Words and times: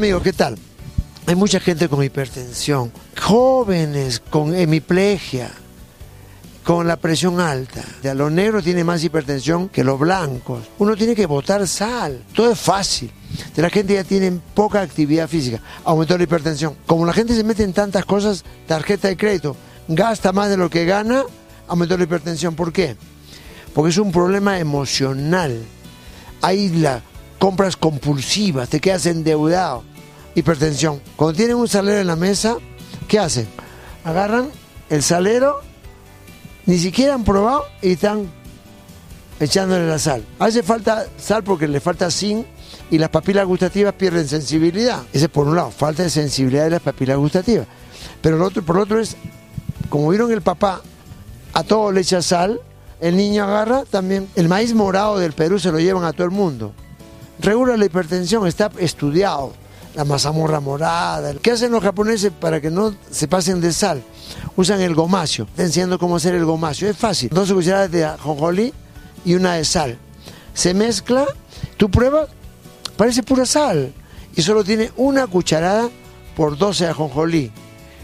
Amigo, 0.00 0.22
¿qué 0.22 0.32
tal? 0.32 0.56
Hay 1.26 1.34
mucha 1.34 1.60
gente 1.60 1.86
con 1.86 2.02
hipertensión, 2.02 2.90
jóvenes 3.20 4.18
con 4.30 4.54
hemiplegia, 4.54 5.50
con 6.64 6.88
la 6.88 6.96
presión 6.96 7.38
alta. 7.38 7.84
De 8.02 8.14
los 8.14 8.32
negros 8.32 8.64
tiene 8.64 8.82
más 8.82 9.04
hipertensión 9.04 9.68
que 9.68 9.84
los 9.84 10.00
blancos. 10.00 10.62
Uno 10.78 10.96
tiene 10.96 11.14
que 11.14 11.26
botar 11.26 11.68
sal. 11.68 12.24
Todo 12.34 12.52
es 12.52 12.58
fácil. 12.58 13.10
La 13.56 13.68
gente 13.68 13.92
ya 13.92 14.02
tiene 14.02 14.40
poca 14.54 14.80
actividad 14.80 15.28
física. 15.28 15.60
Aumentó 15.84 16.16
la 16.16 16.24
hipertensión. 16.24 16.76
Como 16.86 17.04
la 17.04 17.12
gente 17.12 17.34
se 17.34 17.44
mete 17.44 17.62
en 17.62 17.74
tantas 17.74 18.06
cosas, 18.06 18.42
tarjeta 18.66 19.08
de 19.08 19.18
crédito, 19.18 19.54
gasta 19.86 20.32
más 20.32 20.48
de 20.48 20.56
lo 20.56 20.70
que 20.70 20.86
gana, 20.86 21.24
aumentó 21.68 21.98
la 21.98 22.04
hipertensión. 22.04 22.54
¿Por 22.54 22.72
qué? 22.72 22.96
Porque 23.74 23.90
es 23.90 23.98
un 23.98 24.12
problema 24.12 24.58
emocional. 24.58 25.60
Hay 26.40 26.70
las 26.70 27.02
compras 27.38 27.76
compulsivas, 27.76 28.68
te 28.68 28.80
quedas 28.80 29.06
endeudado. 29.06 29.89
Hipertensión. 30.34 31.00
Cuando 31.16 31.36
tienen 31.36 31.56
un 31.56 31.68
salero 31.68 32.00
en 32.00 32.06
la 32.06 32.16
mesa, 32.16 32.56
¿qué 33.08 33.18
hacen? 33.18 33.48
Agarran 34.04 34.48
el 34.88 35.02
salero 35.02 35.60
ni 36.66 36.78
siquiera 36.78 37.14
han 37.14 37.24
probado 37.24 37.64
y 37.82 37.92
están 37.92 38.30
echándole 39.40 39.86
la 39.88 39.98
sal. 39.98 40.24
Hace 40.38 40.62
falta 40.62 41.06
sal 41.18 41.42
porque 41.42 41.66
le 41.66 41.80
falta 41.80 42.10
zinc 42.10 42.46
y 42.90 42.98
las 42.98 43.08
papilas 43.08 43.46
gustativas 43.46 43.94
pierden 43.94 44.28
sensibilidad. 44.28 45.02
Ese 45.12 45.28
por 45.28 45.48
un 45.48 45.56
lado, 45.56 45.70
falta 45.70 46.02
de 46.02 46.10
sensibilidad 46.10 46.64
de 46.64 46.70
las 46.70 46.82
papilas 46.82 47.16
gustativas. 47.16 47.66
Pero 48.20 48.36
el 48.36 48.42
otro, 48.42 48.62
por 48.62 48.78
otro 48.78 49.00
es, 49.00 49.16
como 49.88 50.08
vieron 50.10 50.30
el 50.30 50.42
papá, 50.42 50.82
a 51.54 51.64
todo 51.64 51.90
le 51.90 52.02
echa 52.02 52.22
sal, 52.22 52.60
el 53.00 53.16
niño 53.16 53.44
agarra 53.44 53.84
también. 53.84 54.28
El 54.36 54.48
maíz 54.48 54.74
morado 54.74 55.18
del 55.18 55.32
Perú 55.32 55.58
se 55.58 55.72
lo 55.72 55.80
llevan 55.80 56.04
a 56.04 56.12
todo 56.12 56.24
el 56.24 56.32
mundo. 56.32 56.72
Regula 57.40 57.76
la 57.76 57.86
hipertensión, 57.86 58.46
está 58.46 58.70
estudiado. 58.78 59.54
La 59.94 60.04
mazamorra 60.04 60.60
morada. 60.60 61.34
¿Qué 61.34 61.50
hacen 61.52 61.72
los 61.72 61.82
japoneses 61.82 62.32
para 62.38 62.60
que 62.60 62.70
no 62.70 62.94
se 63.10 63.26
pasen 63.28 63.60
de 63.60 63.72
sal? 63.72 64.02
usan 64.56 64.80
el 64.80 64.94
gomacio. 64.94 65.44
Está 65.44 65.62
enseñando 65.62 65.98
cómo 65.98 66.16
hacer 66.16 66.34
el 66.34 66.44
gomacio. 66.44 66.88
Es 66.88 66.96
fácil. 66.96 67.30
Dos 67.32 67.52
cucharadas 67.52 67.90
de 67.90 68.04
ajonjolí 68.04 68.72
y 69.24 69.34
una 69.34 69.54
de 69.54 69.64
sal. 69.64 69.98
Se 70.54 70.74
mezcla, 70.74 71.26
tú 71.76 71.90
pruebas, 71.90 72.28
parece 72.96 73.22
pura 73.22 73.46
sal. 73.46 73.92
Y 74.36 74.42
solo 74.42 74.64
tiene 74.64 74.92
una 74.96 75.26
cucharada 75.26 75.88
por 76.36 76.56
12 76.56 76.84
de 76.84 76.90
ajonjolí. 76.90 77.52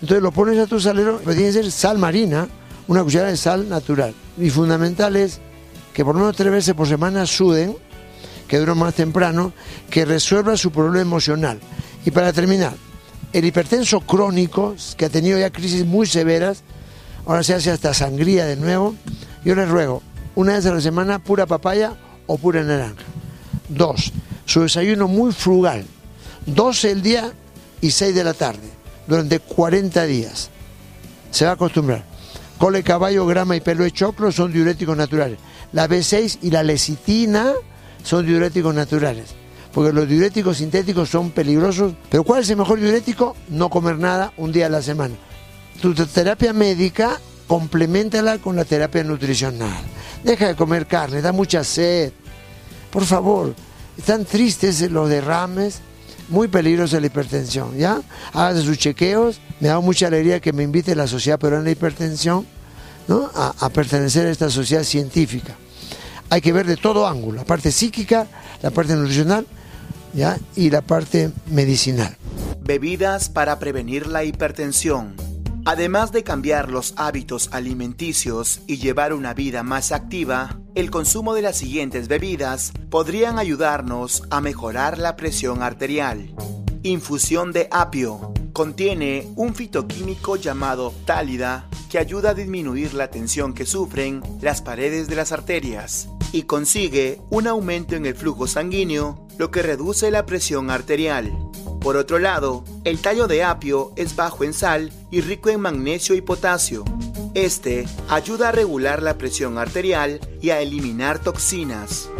Entonces 0.00 0.22
lo 0.22 0.32
pones 0.32 0.58
a 0.58 0.66
tu 0.66 0.80
salero, 0.80 1.18
pero 1.24 1.36
tiene 1.36 1.52
que 1.52 1.62
ser 1.62 1.72
sal 1.72 1.98
marina, 1.98 2.48
una 2.86 3.02
cucharada 3.02 3.30
de 3.30 3.36
sal 3.36 3.68
natural. 3.68 4.14
Y 4.38 4.50
fundamental 4.50 5.16
es 5.16 5.40
que 5.92 6.04
por 6.04 6.14
lo 6.14 6.20
menos 6.20 6.36
tres 6.36 6.52
veces 6.52 6.74
por 6.74 6.86
semana 6.86 7.26
suden, 7.26 7.76
que 8.48 8.58
duren 8.58 8.78
más 8.78 8.94
temprano, 8.94 9.52
que 9.90 10.04
resuelva 10.04 10.56
su 10.56 10.72
problema 10.72 11.02
emocional. 11.02 11.60
Y 12.04 12.10
para 12.10 12.32
terminar, 12.32 12.74
el 13.32 13.44
hipertenso 13.44 14.00
crónico, 14.00 14.74
que 14.96 15.04
ha 15.04 15.10
tenido 15.10 15.38
ya 15.38 15.50
crisis 15.50 15.84
muy 15.84 16.06
severas, 16.06 16.62
ahora 17.26 17.42
se 17.42 17.54
hace 17.54 17.70
hasta 17.70 17.92
sangría 17.92 18.46
de 18.46 18.56
nuevo, 18.56 18.94
yo 19.44 19.54
les 19.54 19.68
ruego, 19.68 20.02
una 20.34 20.54
vez 20.54 20.66
a 20.66 20.74
la 20.74 20.80
semana, 20.80 21.18
pura 21.18 21.46
papaya 21.46 21.94
o 22.26 22.38
pura 22.38 22.62
naranja. 22.62 23.04
Dos, 23.68 24.12
su 24.46 24.62
desayuno 24.62 25.08
muy 25.08 25.32
frugal, 25.32 25.84
12 26.46 26.90
el 26.90 27.02
día 27.02 27.32
y 27.82 27.90
6 27.90 28.14
de 28.14 28.24
la 28.24 28.34
tarde, 28.34 28.68
durante 29.06 29.40
40 29.40 30.04
días. 30.04 30.50
Se 31.30 31.44
va 31.44 31.52
a 31.52 31.54
acostumbrar. 31.54 32.04
Cole, 32.56 32.82
caballo, 32.82 33.26
grama 33.26 33.54
y 33.56 33.60
pelo 33.60 33.84
de 33.84 33.92
choclo 33.92 34.32
son 34.32 34.52
diuréticos 34.52 34.96
naturales. 34.96 35.38
La 35.72 35.86
B6 35.86 36.38
y 36.42 36.50
la 36.50 36.62
lecitina 36.62 37.52
son 38.02 38.26
diuréticos 38.26 38.74
naturales 38.74 39.34
porque 39.72 39.92
los 39.92 40.08
diuréticos 40.08 40.56
sintéticos 40.56 41.08
son 41.08 41.30
peligrosos. 41.30 41.92
Pero 42.10 42.24
¿cuál 42.24 42.42
es 42.42 42.50
el 42.50 42.56
mejor 42.56 42.80
diurético? 42.80 43.36
No 43.48 43.70
comer 43.70 43.98
nada 43.98 44.32
un 44.36 44.50
día 44.52 44.66
a 44.66 44.70
la 44.70 44.82
semana. 44.82 45.14
Tu 45.80 45.94
terapia 45.94 46.52
médica, 46.52 47.20
complementala 47.46 48.38
con 48.38 48.56
la 48.56 48.64
terapia 48.64 49.04
nutricional. 49.04 49.78
Deja 50.24 50.48
de 50.48 50.56
comer 50.56 50.86
carne, 50.86 51.22
da 51.22 51.30
mucha 51.30 51.62
sed. 51.62 52.12
Por 52.90 53.04
favor, 53.04 53.54
están 53.96 54.24
tristes 54.24 54.80
los 54.90 55.08
derrames, 55.08 55.80
muy 56.28 56.48
peligrosa 56.48 56.98
la 56.98 57.06
hipertensión, 57.06 57.76
¿ya? 57.76 58.02
Hágase 58.32 58.62
sus 58.62 58.78
chequeos. 58.78 59.40
Me 59.60 59.68
da 59.68 59.78
mucha 59.80 60.08
alegría 60.08 60.40
que 60.40 60.52
me 60.52 60.64
invite 60.64 60.96
la 60.96 61.06
Sociedad 61.06 61.38
Peruana 61.38 61.64
de 61.64 61.72
Hipertensión 61.72 62.46
¿no? 63.06 63.30
a, 63.34 63.54
a 63.60 63.68
pertenecer 63.68 64.26
a 64.26 64.30
esta 64.30 64.50
sociedad 64.50 64.82
científica. 64.82 65.56
Hay 66.30 66.40
que 66.42 66.52
ver 66.52 66.66
de 66.66 66.76
todo 66.76 67.06
ángulo, 67.06 67.38
la 67.38 67.44
parte 67.44 67.72
psíquica, 67.72 68.26
la 68.62 68.70
parte 68.70 68.94
nutricional 68.94 69.46
¿ya? 70.12 70.38
y 70.56 70.70
la 70.70 70.82
parte 70.82 71.30
medicinal. 71.46 72.16
Bebidas 72.60 73.30
para 73.30 73.58
prevenir 73.58 74.06
la 74.06 74.24
hipertensión. 74.24 75.14
Además 75.64 76.12
de 76.12 76.24
cambiar 76.24 76.70
los 76.70 76.94
hábitos 76.96 77.48
alimenticios 77.52 78.60
y 78.66 78.78
llevar 78.78 79.12
una 79.12 79.34
vida 79.34 79.62
más 79.62 79.92
activa, 79.92 80.58
el 80.74 80.90
consumo 80.90 81.34
de 81.34 81.42
las 81.42 81.56
siguientes 81.56 82.08
bebidas 82.08 82.72
podrían 82.90 83.38
ayudarnos 83.38 84.22
a 84.30 84.40
mejorar 84.40 84.98
la 84.98 85.16
presión 85.16 85.62
arterial. 85.62 86.34
Infusión 86.82 87.52
de 87.52 87.68
apio. 87.70 88.32
Contiene 88.52 89.28
un 89.36 89.54
fitoquímico 89.54 90.36
llamado 90.36 90.92
tálida 91.04 91.68
que 91.90 91.98
ayuda 91.98 92.30
a 92.30 92.34
disminuir 92.34 92.94
la 92.94 93.08
tensión 93.08 93.54
que 93.54 93.66
sufren 93.66 94.22
las 94.40 94.62
paredes 94.62 95.08
de 95.08 95.16
las 95.16 95.32
arterias 95.32 96.08
y 96.32 96.42
consigue 96.42 97.20
un 97.30 97.46
aumento 97.46 97.96
en 97.96 98.06
el 98.06 98.14
flujo 98.14 98.46
sanguíneo, 98.46 99.26
lo 99.38 99.50
que 99.50 99.62
reduce 99.62 100.10
la 100.10 100.26
presión 100.26 100.70
arterial. 100.70 101.32
Por 101.80 101.96
otro 101.96 102.18
lado, 102.18 102.64
el 102.84 103.00
tallo 103.00 103.28
de 103.28 103.44
apio 103.44 103.92
es 103.96 104.16
bajo 104.16 104.44
en 104.44 104.52
sal 104.52 104.92
y 105.10 105.20
rico 105.20 105.48
en 105.48 105.60
magnesio 105.60 106.14
y 106.14 106.20
potasio. 106.20 106.84
Este 107.34 107.86
ayuda 108.08 108.48
a 108.48 108.52
regular 108.52 109.02
la 109.02 109.16
presión 109.16 109.58
arterial 109.58 110.20
y 110.40 110.50
a 110.50 110.60
eliminar 110.60 111.20
toxinas. 111.20 112.10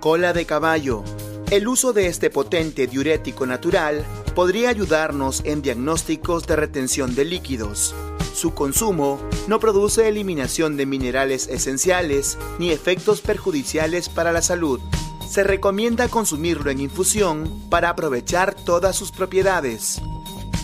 Cola 0.00 0.32
de 0.32 0.46
caballo. 0.46 1.02
El 1.50 1.66
uso 1.66 1.92
de 1.92 2.06
este 2.06 2.30
potente 2.30 2.86
diurético 2.86 3.46
natural 3.46 4.04
podría 4.34 4.68
ayudarnos 4.70 5.42
en 5.44 5.62
diagnósticos 5.62 6.46
de 6.46 6.54
retención 6.54 7.14
de 7.16 7.24
líquidos, 7.24 7.94
su 8.32 8.54
consumo 8.54 9.20
no 9.48 9.58
produce 9.60 10.08
eliminación 10.08 10.76
de 10.76 10.86
minerales 10.86 11.48
esenciales 11.48 12.38
ni 12.58 12.70
efectos 12.70 13.20
perjudiciales 13.20 14.08
para 14.08 14.32
la 14.32 14.42
salud. 14.42 14.80
Se 15.28 15.44
recomienda 15.44 16.08
consumirlo 16.08 16.70
en 16.70 16.80
infusión 16.80 17.48
para 17.70 17.90
aprovechar 17.90 18.54
todas 18.54 18.96
sus 18.96 19.12
propiedades. 19.12 20.00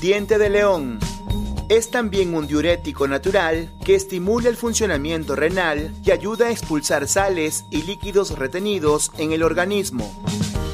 Diente 0.01 0.39
de 0.39 0.51
león. 0.51 0.99
Es 1.69 1.91
también 1.91 2.35
un 2.35 2.47
diurético 2.47 3.09
natural 3.09 3.73
que 3.85 3.95
estimula 3.95 4.49
el 4.49 4.57
funcionamiento 4.57 5.35
renal 5.35 5.93
y 6.05 6.13
ayuda 6.13 6.47
a 6.47 6.51
expulsar 6.51 7.09
sales 7.09 7.65
y 7.71 7.83
líquidos 7.83 8.39
retenidos 8.39 9.11
en 9.19 9.33
el 9.33 9.43
organismo. 9.43 10.13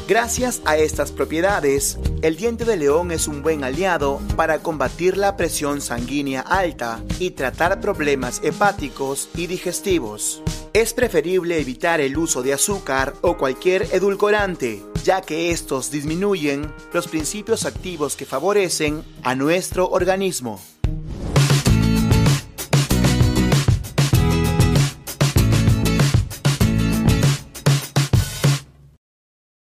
Gracias 0.08 0.60
a 0.64 0.76
estas 0.76 1.12
propiedades, 1.12 1.96
el 2.22 2.36
diente 2.36 2.64
de 2.64 2.76
león 2.76 3.12
es 3.12 3.28
un 3.28 3.40
buen 3.40 3.62
aliado 3.62 4.20
para 4.36 4.58
combatir 4.58 5.16
la 5.16 5.36
presión 5.36 5.80
sanguínea 5.80 6.40
alta 6.40 7.02
y 7.20 7.30
tratar 7.30 7.80
problemas 7.80 8.40
hepáticos 8.42 9.28
y 9.36 9.46
digestivos. 9.46 10.42
Es 10.72 10.92
preferible 10.92 11.60
evitar 11.60 12.00
el 12.00 12.18
uso 12.18 12.42
de 12.42 12.52
azúcar 12.52 13.14
o 13.20 13.36
cualquier 13.36 13.82
edulcorante, 13.92 14.82
ya 15.04 15.20
que 15.20 15.52
estos 15.52 15.92
disminuyen 15.92 16.72
los 16.92 17.06
principios 17.06 17.64
activos 17.64 18.16
que 18.16 18.26
favorecen 18.26 19.04
a 19.22 19.36
nuestro 19.36 19.88
organismo. 19.88 20.60